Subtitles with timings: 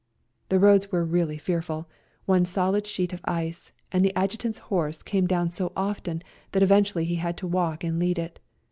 [0.49, 1.87] The roads were really fearful,
[2.25, 7.05] one solid sheet of ice, and the Adjutant's horse came down so often that eventually
[7.05, 8.39] he had to walk and lead it.